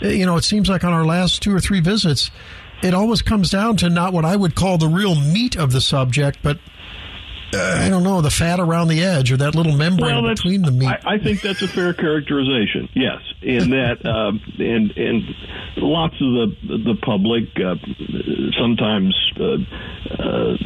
[0.00, 2.30] You know, it seems like on our last two or three visits,
[2.82, 5.80] it always comes down to not what I would call the real meat of the
[5.80, 6.58] subject, but
[7.52, 10.70] I don't know, the fat around the edge or that little membrane well, between the
[10.70, 10.86] meat.
[10.86, 12.88] I, I, think that's a fair characterization.
[12.94, 15.22] Yes, in that, uh, and and
[15.76, 17.74] lots of the the public uh,
[18.58, 20.56] sometimes uh, uh,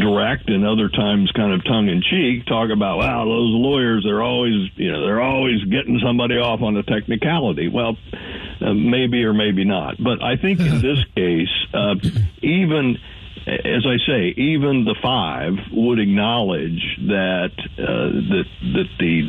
[0.00, 4.22] direct and other times kind of tongue in cheek talk about wow those lawyers they're
[4.22, 7.68] always you know they're always getting somebody off on a technicality.
[7.68, 7.96] Well.
[8.64, 11.96] Uh, maybe or maybe not, but I think in this case, uh,
[12.40, 12.96] even
[13.46, 19.28] as I say, even the five would acknowledge that uh, that that the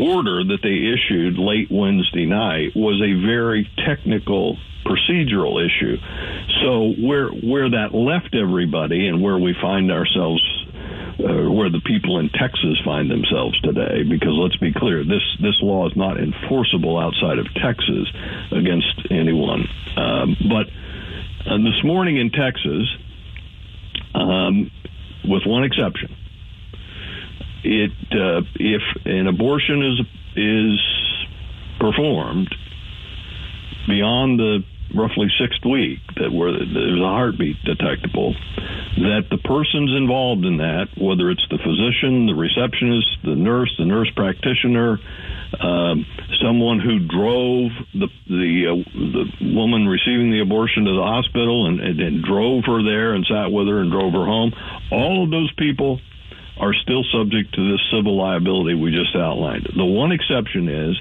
[0.00, 5.98] order that they issued late Wednesday night was a very technical procedural issue.
[6.62, 10.42] So where where that left everybody and where we find ourselves
[11.18, 15.58] uh, where the people in Texas find themselves today, because let's be clear, this this
[15.60, 18.06] law is not enforceable outside of Texas
[18.52, 19.66] against anyone.
[19.96, 20.68] Um, but
[21.50, 22.86] uh, this morning in Texas,
[24.14, 24.70] um,
[25.24, 26.16] with one exception,
[27.64, 30.00] it uh, if an abortion is
[30.36, 30.80] is
[31.80, 32.54] performed
[33.88, 34.62] beyond the
[34.94, 38.34] roughly sixth week that where there's a heartbeat detectable,
[38.96, 43.84] that the persons involved in that, whether it's the physician, the receptionist, the nurse, the
[43.84, 44.98] nurse practitioner,
[45.60, 46.06] um,
[46.40, 51.80] someone who drove the the uh, the woman receiving the abortion to the hospital and,
[51.80, 54.52] and, and drove her there and sat with her and drove her home.
[54.92, 56.00] All of those people
[56.60, 59.68] are still subject to this civil liability we just outlined.
[59.76, 60.96] The one exception is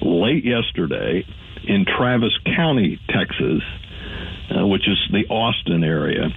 [0.00, 1.24] late yesterday
[1.64, 3.62] in Travis County, Texas,
[4.50, 6.28] uh, which is the Austin area,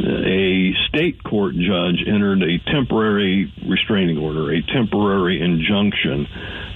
[0.00, 6.26] a state court judge entered a temporary restraining order, a temporary injunction,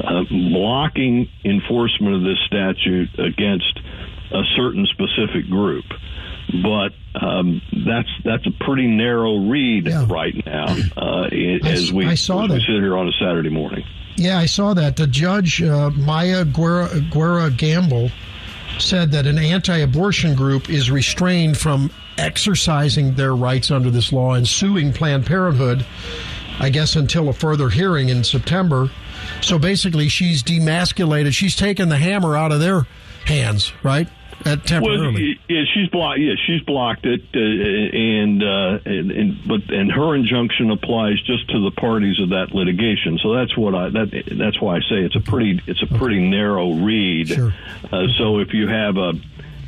[0.01, 3.79] uh, blocking enforcement of this statute against
[4.33, 5.85] a certain specific group.
[6.63, 10.07] But um, that's that's a pretty narrow read yeah.
[10.09, 13.85] right now uh, as we, as we sit here on a Saturday morning.
[14.17, 14.97] Yeah, I saw that.
[14.97, 18.11] The judge, uh, Maya Guerra, Guerra Gamble,
[18.79, 24.35] said that an anti abortion group is restrained from exercising their rights under this law
[24.35, 25.87] and suing Planned Parenthood,
[26.59, 28.91] I guess, until a further hearing in September.
[29.41, 31.33] So basically, she's demasculated.
[31.33, 32.87] She's taken the hammer out of their
[33.25, 34.09] hands, right?
[34.43, 35.39] Temporarily.
[35.39, 36.21] Well, yeah, she's blocked.
[36.21, 41.49] Yeah, she's blocked it, uh, and, uh, and and but and her injunction applies just
[41.51, 43.19] to the parties of that litigation.
[43.23, 46.21] So that's what I that that's why I say it's a pretty it's a pretty
[46.21, 47.29] narrow read.
[47.29, 47.55] Sure.
[47.91, 49.13] Uh, so if you have a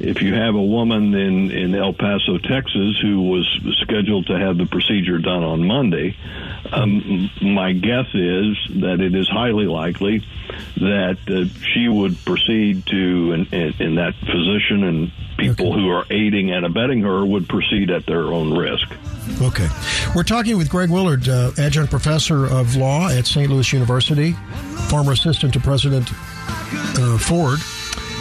[0.00, 3.46] if you have a woman in, in El Paso, Texas, who was
[3.82, 6.16] scheduled to have the procedure done on Monday,
[6.72, 10.26] um, my guess is that it is highly likely
[10.76, 15.80] that uh, she would proceed to, and, and, that physician and people okay.
[15.80, 18.88] who are aiding and abetting her would proceed at their own risk.
[19.40, 19.68] Okay.
[20.14, 23.50] We're talking with Greg Willard, uh, adjunct professor of law at St.
[23.50, 24.32] Louis University,
[24.88, 27.60] former assistant to President uh, Ford.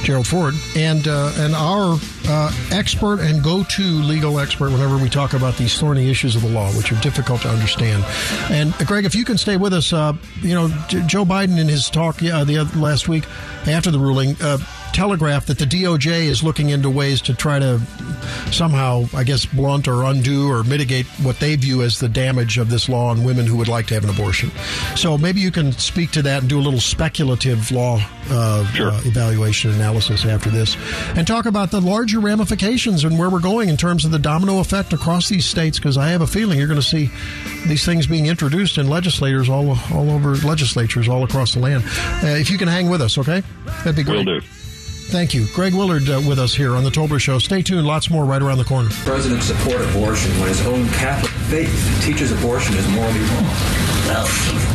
[0.03, 5.33] Gerald Ford, and uh, and our uh, expert and go-to legal expert whenever we talk
[5.33, 8.03] about these thorny issues of the law, which are difficult to understand.
[8.49, 11.59] And uh, Greg, if you can stay with us, uh, you know, J- Joe Biden
[11.59, 13.25] in his talk uh, the other, last week
[13.67, 14.57] after the ruling uh,
[14.93, 17.81] telegraphed that the DOJ is looking into ways to try to
[18.51, 22.69] somehow, I guess, blunt or undo or mitigate what they view as the damage of
[22.69, 24.51] this law on women who would like to have an abortion.
[24.95, 28.91] So maybe you can speak to that and do a little speculative law uh, sure.
[28.91, 30.77] uh, evaluation analysis after this,
[31.15, 34.59] and talk about the larger ramifications and where we're going in terms of the domino
[34.59, 35.79] effect across these states.
[35.79, 37.09] Because I have a feeling you're going to see
[37.67, 41.83] these things being introduced in legislators all all over legislatures all across the land.
[42.23, 44.25] Uh, if you can hang with us, okay, that'd be great.
[44.25, 44.45] Will do.
[45.07, 45.45] Thank you.
[45.53, 47.37] Greg Willard uh, with us here on The Tobler Show.
[47.37, 47.85] Stay tuned.
[47.85, 48.89] Lots more right around the corner.
[49.05, 53.43] President support abortion when his own Catholic faith teaches abortion is morally wrong.
[54.07, 54.25] Well,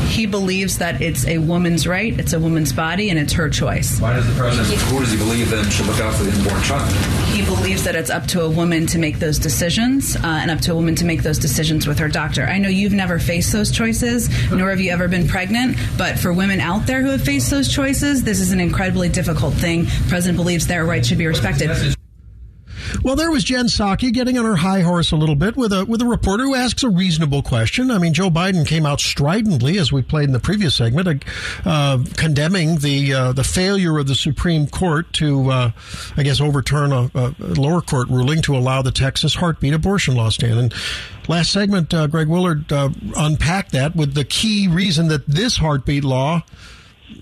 [0.06, 3.98] he believes that it's a woman's right, it's a woman's body, and it's her choice.
[4.00, 6.62] Why does the president, who does he believe then should look out for the unborn
[6.62, 6.88] child?
[7.34, 10.60] He believes that it's up to a woman to make those decisions uh, and up
[10.60, 12.44] to a woman to make those decisions with her doctor.
[12.44, 16.32] I know you've never faced those choices, nor have you ever been pregnant, but for
[16.32, 19.86] women out there who have faced those choices, this is an incredibly difficult thing.
[19.86, 21.97] The president believes their rights should be respected.
[23.02, 25.84] Well, there was Jen Psaki getting on her high horse a little bit with a
[25.84, 27.90] with a reporter who asks a reasonable question.
[27.90, 31.24] I mean, Joe Biden came out stridently, as we played in the previous segment,
[31.64, 35.70] uh, condemning the uh, the failure of the Supreme Court to, uh,
[36.16, 40.28] I guess, overturn a, a, lower court ruling to allow the Texas heartbeat abortion law
[40.28, 40.58] stand.
[40.58, 40.74] And
[41.28, 46.02] last segment, uh, Greg Willard uh, unpacked that with the key reason that this heartbeat
[46.02, 46.42] law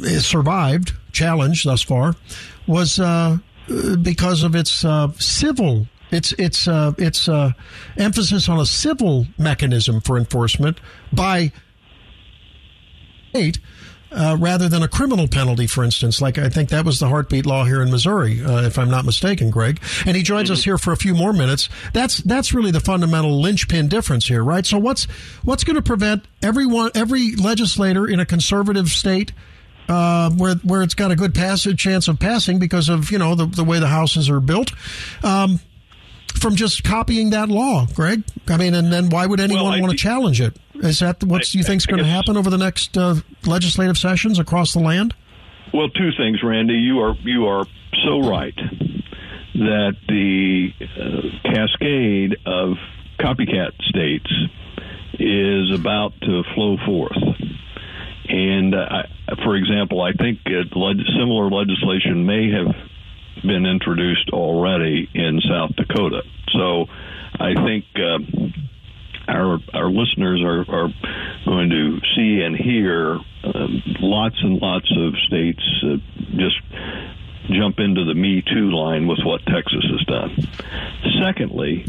[0.00, 2.14] survived, challenge thus far,
[2.66, 3.38] was uh,
[4.02, 7.52] because of its uh, civil its its uh, its uh,
[7.96, 10.78] emphasis on a civil mechanism for enforcement
[11.12, 11.52] by
[13.30, 13.58] state.
[14.12, 17.44] Uh, rather than a criminal penalty, for instance, like I think that was the heartbeat
[17.44, 19.80] law here in Missouri, uh, if I'm not mistaken, Greg.
[20.06, 21.68] And he joins us here for a few more minutes.
[21.92, 24.64] That's that's really the fundamental linchpin difference here, right?
[24.64, 25.04] So what's
[25.42, 29.32] what's going to prevent everyone, every legislator in a conservative state
[29.88, 33.34] uh, where where it's got a good passage chance of passing because of you know
[33.34, 34.72] the the way the houses are built.
[35.22, 35.60] Um,
[36.34, 38.22] from just copying that law, Greg.
[38.48, 40.56] I mean, and then why would anyone well, want to challenge it?
[40.74, 44.38] Is that what you think is going to happen over the next uh, legislative sessions
[44.38, 45.14] across the land?
[45.72, 46.74] Well, two things, Randy.
[46.74, 47.64] You are you are
[48.04, 48.54] so right
[49.54, 52.76] that the uh, cascade of
[53.18, 54.30] copycat states
[55.18, 57.16] is about to flow forth.
[58.28, 59.04] And uh,
[59.44, 62.74] for example, I think similar legislation may have
[63.42, 66.22] been introduced already in South Dakota.
[66.52, 66.86] So
[67.38, 68.18] I think uh,
[69.28, 70.88] our our listeners are, are
[71.44, 73.66] going to see and hear uh,
[74.00, 75.96] lots and lots of states uh,
[76.36, 76.56] just
[77.50, 80.36] jump into the Me Too line with what Texas has done.
[81.22, 81.84] Secondly,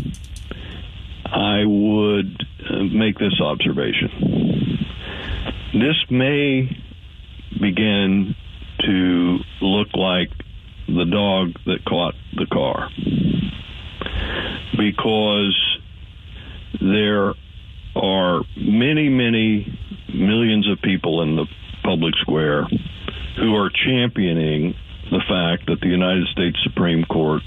[1.26, 4.86] I would uh, make this observation.
[5.74, 6.70] This may
[7.60, 8.36] begin
[8.82, 10.30] to look like
[10.88, 12.90] the dog that caught the car
[14.78, 15.80] because
[16.80, 17.34] there
[17.96, 19.80] are many, many
[20.14, 21.46] millions of people in the
[21.84, 22.68] public square
[23.38, 24.76] who are championing
[25.10, 27.42] the fact that the United States Supreme Court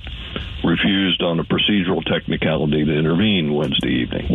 [0.65, 4.27] refused on a procedural technicality to intervene Wednesday evening.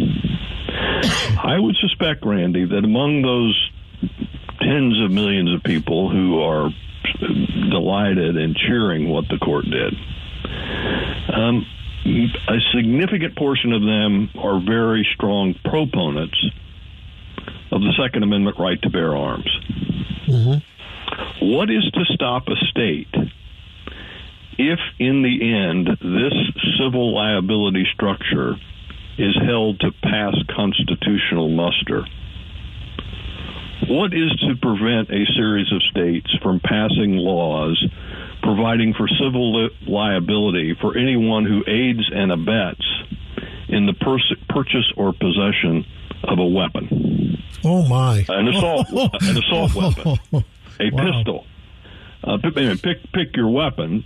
[1.44, 3.72] I would suspect, Randy, that among those
[4.66, 6.70] tens of millions of people who are
[7.70, 9.94] delighted and cheering what the court did.
[11.34, 11.66] Um,
[12.06, 16.38] a significant portion of them are very strong proponents
[17.72, 19.50] of the Second Amendment right to bear arms.
[20.28, 21.50] Mm-hmm.
[21.52, 23.14] What is to stop a state
[24.58, 26.34] if, in the end, this
[26.80, 28.56] civil liability structure
[29.18, 32.06] is held to pass constitutional muster?
[33.88, 37.84] What is to prevent a series of states from passing laws
[38.42, 42.86] providing for civil li- liability for anyone who aids and abets
[43.68, 45.86] in the pers- purchase or possession
[46.24, 47.42] of a weapon.
[47.64, 48.26] Oh my!
[48.30, 48.88] An assault,
[49.22, 50.18] an assault weapon,
[50.80, 51.12] a Wow.
[51.14, 51.46] pistol.
[52.24, 54.04] Uh, pick, pick pick your weapon,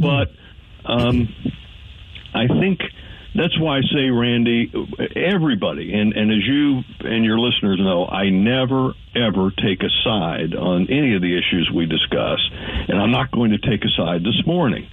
[0.00, 0.32] but
[0.84, 1.28] um,
[2.34, 2.80] I think
[3.34, 4.72] that's why I say, Randy,
[5.16, 10.54] everybody, and, and as you and your listeners know, I never ever take a side
[10.54, 12.40] on any of the issues we discuss,
[12.88, 14.88] and I'm not going to take a side this morning.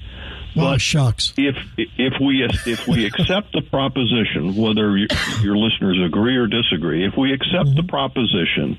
[0.58, 1.34] Oh shucks!
[1.38, 5.08] If if we if we accept the proposition, whether your,
[5.42, 8.78] your listeners agree or disagree, if we accept the proposition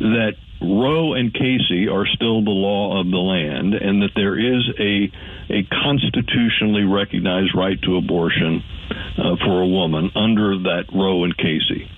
[0.00, 4.62] that Roe and Casey are still the law of the land, and that there is
[4.78, 5.12] a
[5.52, 8.62] a constitutionally recognized right to abortion
[9.18, 11.88] uh, for a woman under that Roe and Casey,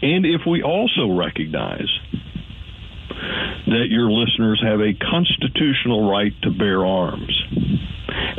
[0.00, 1.88] and if we also recognize
[3.66, 7.44] that your listeners have a constitutional right to bear arms,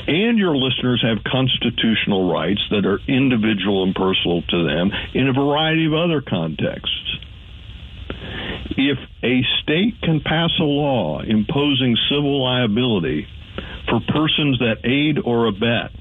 [0.07, 5.33] and your listeners have constitutional rights that are individual and personal to them in a
[5.33, 7.14] variety of other contexts.
[8.71, 13.27] If a state can pass a law imposing civil liability
[13.89, 15.91] for persons that aid or abet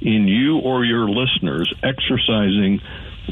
[0.00, 2.80] in you or your listeners exercising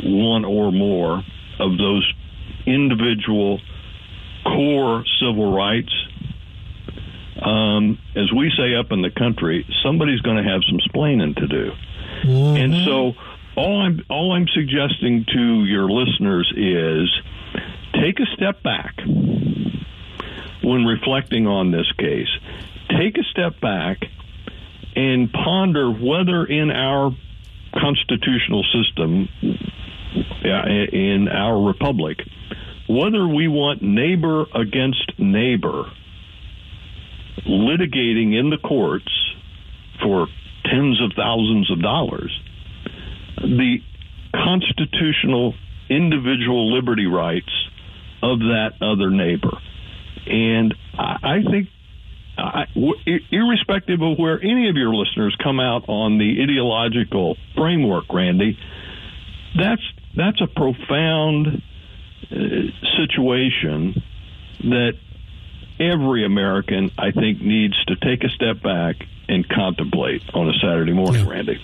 [0.03, 1.22] one or more
[1.59, 2.12] of those
[2.66, 3.61] individual
[4.45, 5.93] core civil rights,
[7.43, 11.47] um, as we say up in the country, somebody's going to have some splaining to
[11.49, 11.72] do.
[12.57, 13.12] And so,
[13.57, 17.11] all I'm all I'm suggesting to your listeners is
[18.01, 18.94] take a step back
[20.62, 22.28] when reflecting on this case.
[22.90, 23.99] Take a step back
[24.94, 27.11] and ponder whether in our
[27.74, 29.28] constitutional system,
[30.42, 32.18] in our republic,
[32.88, 35.84] whether we want neighbor against neighbor
[37.47, 39.12] litigating in the courts
[40.03, 40.26] for
[40.64, 42.32] tens of thousands of dollars
[43.36, 43.78] the
[44.34, 45.55] constitutional
[45.88, 47.51] individual liberty rights
[48.33, 49.57] of that other neighbor.
[50.27, 51.68] And I, I think,
[52.39, 52.64] I,
[53.31, 58.59] irrespective of where any of your listeners come out on the ideological framework, Randy,
[59.59, 59.83] that's
[60.16, 61.62] that's a profound
[62.31, 62.37] uh,
[62.99, 64.03] situation
[64.64, 64.95] that
[65.79, 68.97] every American, I think, needs to take a step back
[69.29, 71.31] and contemplate on a Saturday morning, Yeah.
[71.31, 71.61] Randy.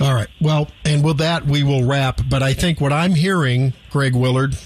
[0.00, 0.28] All right.
[0.40, 2.20] Well, and with that, we will wrap.
[2.28, 4.56] But I think what I'm hearing, Greg Willard,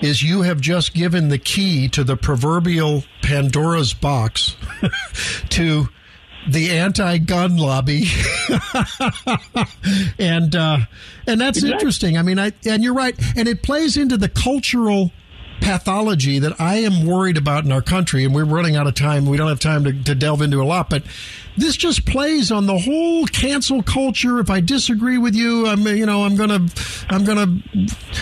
[0.00, 4.56] is you have just given the key to the proverbial Pandora's box
[5.50, 5.88] to
[6.48, 8.04] the anti-gun lobby,
[10.18, 10.78] and uh,
[11.26, 12.16] and that's interesting.
[12.16, 15.12] I mean, I and you're right, and it plays into the cultural
[15.60, 19.26] pathology that I am worried about in our country, and we're running out of time.
[19.26, 21.02] We don't have time to, to delve into a lot, but
[21.56, 24.38] this just plays on the whole cancel culture.
[24.38, 26.66] If I disagree with you, I'm you know I'm gonna
[27.08, 27.58] I'm gonna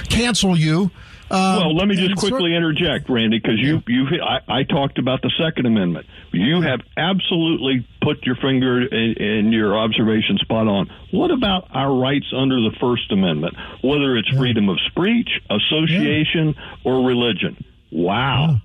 [0.08, 0.90] cancel you.
[1.30, 5.20] Um, Well, let me just quickly interject, Randy, because you you I, I talked about
[5.22, 6.06] the Second Amendment.
[6.32, 10.90] You have absolutely put your finger in, in your observation spot on.
[11.10, 16.54] What about our rights under the First Amendment, whether it's freedom of speech, association,
[16.84, 17.62] or religion?
[17.90, 18.60] Wow.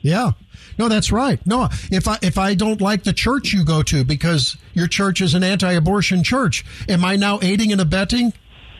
[0.00, 0.32] Yeah.
[0.78, 1.44] No, that's right.
[1.46, 5.20] No, if I if I don't like the church you go to because your church
[5.20, 8.32] is an anti-abortion church, am I now aiding and abetting?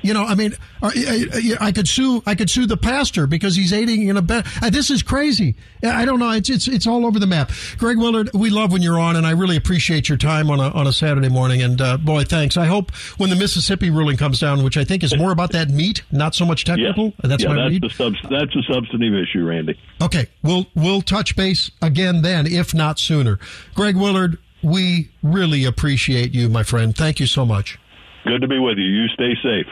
[0.03, 1.26] You know, I mean, uh, I,
[1.61, 2.22] I- I could sue.
[2.24, 4.51] I could sue the pastor because he's aiding and abetting.
[4.62, 5.57] Uh, This is crazy.
[5.82, 6.30] I don't know.
[6.30, 7.51] It's it's it's all over the map.
[7.78, 10.68] Greg Willard, we love when you're on, and I really appreciate your time on a
[10.70, 11.62] on a Saturday morning.
[11.62, 12.57] And uh, boy, thanks.
[12.57, 15.68] I hope when the Mississippi ruling comes down, which I think is more about that
[15.70, 17.12] meat, not so much technical.
[17.22, 17.82] That's yeah, my that's read.
[17.82, 19.78] the sub, that's a substantive issue, Randy.
[20.01, 23.38] Okay, we'll we'll touch base again then, if not sooner.
[23.74, 26.96] Greg Willard, we really appreciate you, my friend.
[26.96, 27.78] Thank you so much.
[28.24, 28.84] Good to be with you.
[28.84, 29.66] You stay safe.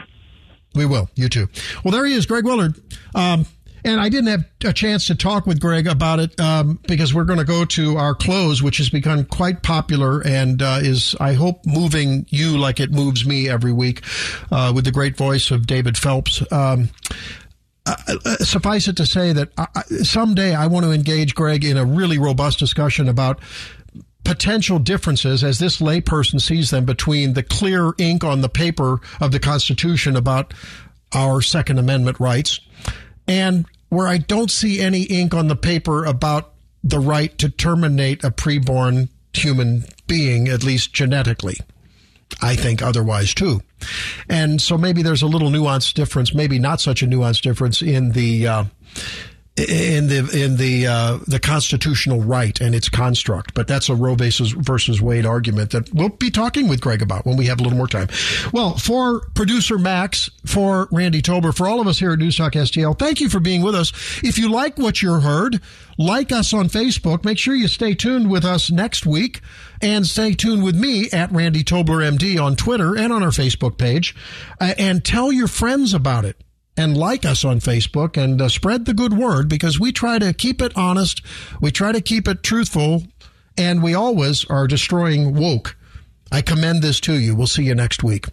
[0.77, 1.09] We will.
[1.15, 1.47] You too.
[1.83, 2.75] Well, there he is, Greg Willard.
[3.15, 3.45] Um,
[3.85, 7.23] and I didn't have a chance to talk with Greg about it um, because we're
[7.23, 11.33] going to go to our close, which has become quite popular and uh, is, I
[11.33, 14.01] hope, moving you like it moves me every week
[14.51, 16.43] uh, with the great voice of David Phelps.
[16.51, 16.89] Um,
[17.85, 17.95] uh,
[18.39, 22.17] suffice it to say that I- someday I want to engage Greg in a really
[22.17, 23.39] robust discussion about
[24.27, 29.31] potential differences as this layperson sees them between the clear ink on the paper of
[29.31, 30.53] the Constitution about
[31.13, 32.59] our Second Amendment rights
[33.25, 36.53] and where I don't see any ink on the paper about
[36.83, 41.55] the right to terminate a preborn human being, at least genetically.
[42.41, 43.61] I think otherwise too.
[44.27, 48.11] And so maybe there's a little nuanced difference, maybe not such a nuanced difference in
[48.11, 48.63] the uh,
[49.57, 53.53] in the in the uh, the constitutional right and its construct.
[53.53, 57.25] But that's a Roe versus, versus Wade argument that we'll be talking with Greg about
[57.25, 58.07] when we have a little more time.
[58.53, 62.53] Well, for producer Max, for Randy Tobler, for all of us here at News Talk
[62.53, 63.91] STL, thank you for being with us.
[64.23, 65.59] If you like what you heard,
[65.97, 67.25] like us on Facebook.
[67.25, 69.41] Make sure you stay tuned with us next week
[69.81, 73.77] and stay tuned with me at Randy Tobler MD on Twitter and on our Facebook
[73.77, 74.15] page,
[74.59, 76.37] uh, and tell your friends about it
[76.77, 80.33] and like us on Facebook and uh, spread the good word because we try to
[80.33, 81.21] keep it honest.
[81.59, 83.03] We try to keep it truthful
[83.57, 85.75] and we always are destroying woke.
[86.31, 87.35] I commend this to you.
[87.35, 88.27] We'll see you next week.